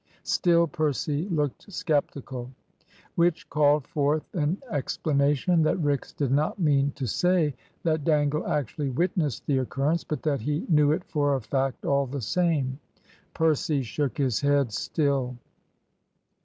Still 0.23 0.65
Percy 0.65 1.29
looked 1.29 1.71
sceptical. 1.71 2.49
Which 3.13 3.47
called 3.51 3.85
forth 3.85 4.23
an 4.33 4.57
explanation 4.71 5.61
that 5.61 5.77
Rix 5.79 6.11
did 6.11 6.31
not 6.31 6.57
mean 6.57 6.91
to 6.95 7.05
say 7.05 7.53
that 7.83 8.03
Dangle 8.03 8.47
actually 8.47 8.89
witnessed 8.89 9.45
the 9.45 9.59
occurrence; 9.59 10.03
but 10.03 10.23
that 10.23 10.41
he 10.41 10.65
knew 10.69 10.91
it 10.91 11.03
for 11.03 11.35
a 11.35 11.39
fact 11.41 11.85
all 11.85 12.07
the 12.07 12.19
same. 12.19 12.79
Percy 13.35 13.83
shook 13.83 14.17
his 14.17 14.41
head 14.41 14.71
still. 14.71 15.37